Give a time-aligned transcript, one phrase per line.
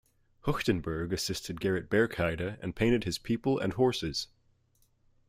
[0.45, 4.29] Huchtenburg assisted Gerrit Berckheyde and painted his people and horses.